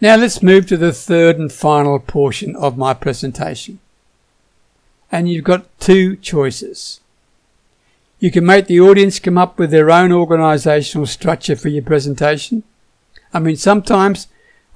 Now 0.01 0.15
let's 0.15 0.43
move 0.43 0.67
to 0.67 0.77
the 0.77 0.91
third 0.91 1.37
and 1.37 1.51
final 1.51 1.99
portion 1.99 2.55
of 2.55 2.77
my 2.77 2.93
presentation. 2.93 3.79
And 5.11 5.29
you've 5.29 5.43
got 5.43 5.67
two 5.79 6.15
choices. 6.17 6.99
You 8.23 8.31
can 8.31 8.45
make 8.45 8.67
the 8.67 8.79
audience 8.79 9.19
come 9.19 9.37
up 9.37 9.59
with 9.59 9.69
their 9.69 9.91
own 9.91 10.13
organizational 10.13 11.07
structure 11.07 11.57
for 11.57 11.67
your 11.67 11.83
presentation. 11.83 12.63
I 13.33 13.39
mean, 13.39 13.57
sometimes 13.57 14.27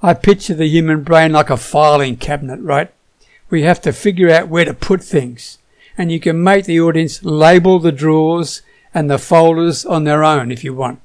I 0.02 0.12
picture 0.12 0.52
the 0.52 0.66
human 0.66 1.02
brain 1.02 1.32
like 1.32 1.48
a 1.48 1.56
filing 1.56 2.18
cabinet, 2.18 2.60
right? 2.60 2.92
We 3.48 3.62
have 3.62 3.80
to 3.80 3.92
figure 3.94 4.28
out 4.28 4.48
where 4.48 4.66
to 4.66 4.74
put 4.74 5.02
things. 5.02 5.56
And 5.96 6.12
you 6.12 6.20
can 6.20 6.44
make 6.44 6.66
the 6.66 6.78
audience 6.78 7.24
label 7.24 7.78
the 7.78 7.90
drawers 7.90 8.60
and 8.92 9.08
the 9.08 9.16
folders 9.16 9.86
on 9.86 10.04
their 10.04 10.22
own 10.22 10.52
if 10.52 10.62
you 10.62 10.74
want. 10.74 11.00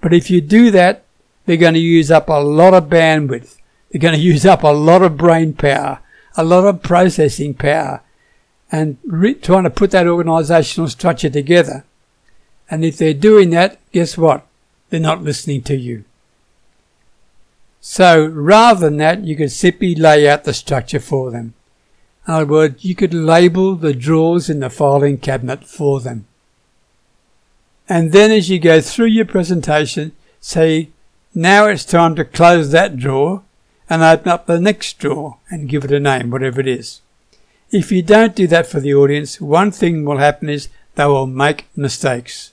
But 0.00 0.12
if 0.12 0.32
you 0.32 0.40
do 0.40 0.72
that, 0.72 1.04
they're 1.46 1.56
going 1.56 1.74
to 1.74 1.78
use 1.78 2.10
up 2.10 2.28
a 2.28 2.42
lot 2.42 2.74
of 2.74 2.86
bandwidth. 2.86 3.60
They're 3.92 4.00
going 4.00 4.14
to 4.18 4.20
use 4.20 4.44
up 4.44 4.64
a 4.64 4.74
lot 4.74 5.02
of 5.02 5.16
brain 5.16 5.52
power, 5.52 6.00
a 6.36 6.42
lot 6.42 6.64
of 6.64 6.82
processing 6.82 7.54
power, 7.54 8.02
and 8.70 8.98
re- 9.04 9.34
trying 9.34 9.64
to 9.64 9.70
put 9.70 9.90
that 9.92 10.06
organizational 10.06 10.88
structure 10.88 11.30
together. 11.30 11.84
And 12.70 12.84
if 12.84 12.96
they're 12.96 13.14
doing 13.14 13.50
that, 13.50 13.78
guess 13.92 14.16
what? 14.16 14.46
They're 14.90 15.00
not 15.00 15.22
listening 15.22 15.62
to 15.62 15.76
you. 15.76 16.04
So 17.80 18.24
rather 18.24 18.80
than 18.80 18.96
that, 18.98 19.24
you 19.24 19.36
could 19.36 19.52
simply 19.52 19.94
lay 19.94 20.28
out 20.28 20.44
the 20.44 20.54
structure 20.54 21.00
for 21.00 21.30
them. 21.30 21.54
In 22.26 22.34
other 22.34 22.46
words, 22.46 22.84
you 22.84 22.94
could 22.94 23.12
label 23.12 23.74
the 23.74 23.92
drawers 23.92 24.48
in 24.48 24.60
the 24.60 24.70
filing 24.70 25.18
cabinet 25.18 25.64
for 25.64 26.00
them. 26.00 26.26
And 27.86 28.12
then 28.12 28.30
as 28.30 28.48
you 28.48 28.58
go 28.58 28.80
through 28.80 29.06
your 29.06 29.26
presentation, 29.26 30.12
say, 30.40 30.88
now 31.34 31.66
it's 31.66 31.84
time 31.84 32.14
to 32.14 32.24
close 32.24 32.70
that 32.70 32.96
drawer 32.96 33.42
and 33.90 34.02
open 34.02 34.28
up 34.28 34.46
the 34.46 34.60
next 34.60 34.98
drawer 34.98 35.36
and 35.50 35.68
give 35.68 35.84
it 35.84 35.92
a 35.92 36.00
name, 36.00 36.30
whatever 36.30 36.60
it 36.60 36.66
is. 36.66 37.02
If 37.70 37.90
you 37.90 38.02
don't 38.02 38.36
do 38.36 38.46
that 38.48 38.66
for 38.66 38.80
the 38.80 38.94
audience, 38.94 39.40
one 39.40 39.70
thing 39.70 40.04
will 40.04 40.18
happen 40.18 40.48
is 40.48 40.68
they 40.94 41.06
will 41.06 41.26
make 41.26 41.66
mistakes. 41.76 42.52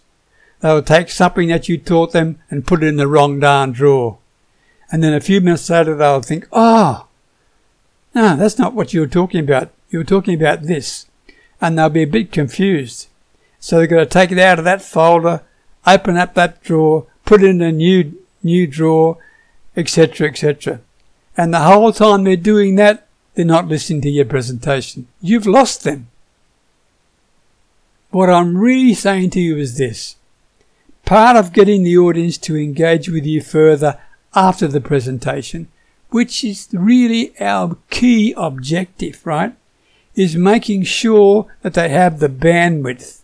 They 0.62 0.70
will 0.70 0.82
take 0.82 1.10
something 1.10 1.50
that 1.50 1.70
you 1.70 1.78
taught 1.78 2.12
them 2.12 2.40
and 2.50 2.66
put 2.66 2.84
it 2.84 2.88
in 2.88 2.96
the 2.96 3.08
wrong 3.08 3.40
darn 3.40 3.72
drawer. 3.72 4.18
And 4.92 5.04
then 5.04 5.14
a 5.14 5.22
few 5.22 5.42
minutes 5.42 5.70
later, 5.70 5.96
they'll 5.96 6.22
think, 6.22 6.48
oh, 6.52 7.08
no, 8.14 8.36
that's 8.36 8.60
not 8.60 8.74
what 8.74 8.94
you 8.94 9.00
were 9.00 9.08
talking 9.08 9.40
about. 9.40 9.72
You 9.90 10.00
were 10.00 10.06
talking 10.06 10.36
about 10.36 10.64
this. 10.64 11.08
And 11.60 11.78
they'll 11.78 11.90
be 11.90 12.04
a 12.04 12.08
bit 12.08 12.32
confused. 12.32 13.08
So 13.60 13.78
they're 13.78 13.88
going 13.88 14.04
to 14.04 14.10
take 14.10 14.32
it 14.32 14.40
out 14.40 14.60
of 14.60 14.66
that 14.66 14.82
folder, 14.82 15.44
open 15.86 16.18
up 16.18 16.34
that 16.34 16.62
drawer, 16.64 17.06
put 17.26 17.44
it 17.44 17.50
in 17.50 17.62
a 17.62 17.72
new, 17.72 18.18
new 18.44 18.68
drawer, 18.68 19.18
etc., 19.78 20.28
etc. 20.28 20.82
And 21.38 21.54
the 21.54 21.60
whole 21.60 21.94
time 21.94 22.24
they're 22.24 22.36
doing 22.36 22.76
that, 22.76 23.08
they're 23.34 23.46
not 23.46 23.68
listening 23.68 24.02
to 24.02 24.10
your 24.10 24.26
presentation. 24.26 25.08
You've 25.22 25.48
lost 25.48 25.84
them. 25.84 26.08
What 28.10 28.30
I'm 28.30 28.58
really 28.58 28.94
saying 28.94 29.30
to 29.32 29.40
you 29.40 29.58
is 29.58 29.78
this. 29.78 30.18
Part 31.06 31.38
of 31.38 31.54
getting 31.54 31.84
the 31.84 31.98
audience 31.98 32.38
to 32.40 32.58
engage 32.58 33.08
with 33.10 33.26
you 33.26 33.42
further 33.42 34.00
after 34.36 34.68
the 34.68 34.82
presentation, 34.82 35.70
which 36.10 36.44
is 36.44 36.68
really 36.74 37.34
our 37.40 37.78
key 37.90 38.34
objective, 38.36 39.26
right? 39.26 39.54
Is 40.14 40.36
making 40.36 40.84
sure 40.84 41.48
that 41.62 41.74
they 41.74 41.88
have 41.88 42.20
the 42.20 42.28
bandwidth, 42.28 43.22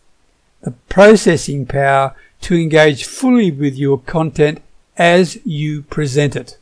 the 0.62 0.72
processing 0.90 1.66
power 1.66 2.16
to 2.42 2.56
engage 2.56 3.04
fully 3.04 3.52
with 3.52 3.76
your 3.76 4.00
content 4.00 4.62
as 4.98 5.38
you 5.46 5.84
present 5.84 6.36
it. 6.36 6.58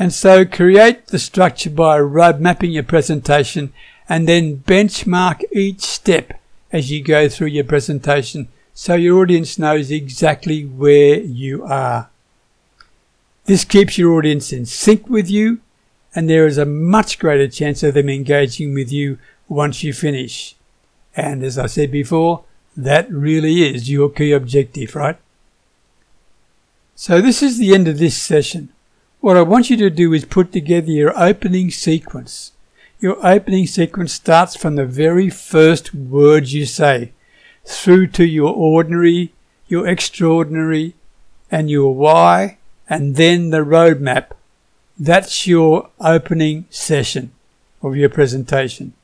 And 0.00 0.14
so 0.14 0.46
create 0.46 1.08
the 1.08 1.18
structure 1.18 1.68
by 1.68 2.00
road 2.00 2.40
mapping 2.40 2.72
your 2.72 2.84
presentation 2.84 3.74
and 4.08 4.26
then 4.26 4.56
benchmark 4.66 5.42
each 5.52 5.82
step 5.82 6.40
as 6.72 6.90
you 6.90 7.04
go 7.04 7.28
through 7.28 7.48
your 7.48 7.64
presentation 7.64 8.48
so 8.72 8.94
your 8.94 9.20
audience 9.20 9.58
knows 9.58 9.90
exactly 9.90 10.64
where 10.64 11.20
you 11.20 11.64
are. 11.64 12.08
This 13.44 13.66
keeps 13.66 13.98
your 13.98 14.14
audience 14.14 14.54
in 14.54 14.64
sync 14.64 15.06
with 15.06 15.28
you, 15.28 15.58
and 16.14 16.30
there 16.30 16.46
is 16.46 16.56
a 16.56 16.64
much 16.64 17.18
greater 17.18 17.48
chance 17.48 17.82
of 17.82 17.92
them 17.92 18.08
engaging 18.08 18.72
with 18.72 18.90
you 18.90 19.18
once 19.48 19.82
you 19.82 19.92
finish. 19.92 20.54
And 21.14 21.42
as 21.42 21.58
I 21.58 21.66
said 21.66 21.90
before, 21.90 22.44
that 22.74 23.10
really 23.12 23.64
is 23.64 23.90
your 23.90 24.08
key 24.08 24.32
objective, 24.32 24.96
right? 24.96 25.18
So 26.94 27.20
this 27.20 27.42
is 27.42 27.58
the 27.58 27.74
end 27.74 27.86
of 27.86 27.98
this 27.98 28.16
session. 28.16 28.70
What 29.20 29.36
I 29.36 29.42
want 29.42 29.68
you 29.68 29.76
to 29.76 29.90
do 29.90 30.14
is 30.14 30.24
put 30.24 30.50
together 30.50 30.90
your 30.90 31.12
opening 31.14 31.70
sequence. 31.70 32.52
Your 33.00 33.18
opening 33.26 33.66
sequence 33.66 34.14
starts 34.14 34.56
from 34.56 34.76
the 34.76 34.86
very 34.86 35.28
first 35.28 35.94
words 35.94 36.54
you 36.54 36.64
say, 36.64 37.12
through 37.66 38.06
to 38.08 38.24
your 38.24 38.54
ordinary, 38.54 39.34
your 39.68 39.86
extraordinary, 39.86 40.94
and 41.50 41.68
your 41.68 41.94
why, 41.94 42.56
and 42.88 43.16
then 43.16 43.50
the 43.50 43.58
roadmap. 43.58 44.30
That's 44.98 45.46
your 45.46 45.90
opening 46.00 46.64
session 46.70 47.32
of 47.82 47.96
your 47.96 48.08
presentation. 48.08 48.94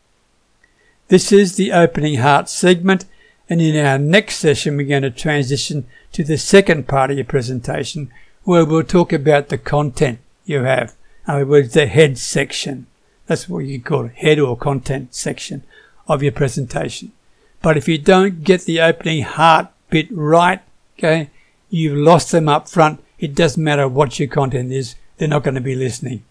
This 1.09 1.31
is 1.31 1.57
the 1.57 1.73
opening 1.73 2.17
heart 2.17 2.49
segment, 2.49 3.05
and 3.51 3.61
in 3.61 3.77
our 3.85 3.99
next 3.99 4.37
session, 4.37 4.79
we're 4.79 4.89
going 4.89 5.03
to 5.03 5.11
transition 5.11 5.87
to 6.13 6.25
the 6.25 6.39
second 6.39 6.89
part 6.89 7.11
of 7.11 7.19
your 7.19 7.27
presentation, 7.27 8.11
where 8.47 8.65
we'll 8.65 8.83
talk 8.83 9.13
about 9.13 9.49
the 9.49 9.59
content 9.59 10.19
you 10.47 10.63
have. 10.63 10.95
In 11.29 11.35
other 11.35 11.47
words, 11.47 11.75
the 11.75 11.87
head 11.87 12.17
section. 12.17 12.87
That's 13.27 13.49
what 13.49 13.61
you 13.61 13.81
call 13.81 14.07
it, 14.07 14.15
head 14.15 14.39
or 14.39 14.57
content 14.57 15.15
section 15.15 15.65
of 16.09 16.23
your 16.23 16.33
presentation. 16.33 17.13
But 17.61 17.77
if 17.77 17.89
you 17.89 17.99
don't 17.99 18.45
get 18.45 18.63
the 18.63 18.81
opening 18.81 19.25
heart 19.25 19.69
bit 19.91 20.09
right, 20.11 20.63
okay, 20.99 21.31
you've 21.69 21.99
lost 21.99 22.31
them 22.31 22.49
up 22.49 22.69
front 22.69 23.01
it 23.19 23.35
doesn't 23.35 23.63
matter 23.63 23.89
what 23.89 24.19
your 24.19 24.29
content 24.29 24.73
is, 24.73 24.95
they're 25.17 25.29
not 25.29 25.43
going 25.43 25.55
to 25.55 25.61
be 25.61 25.75
listening. 25.75 26.23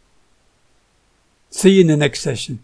See 1.49 1.71
you 1.71 1.81
in 1.81 1.87
the 1.87 1.97
next 1.97 2.21
session. 2.21 2.63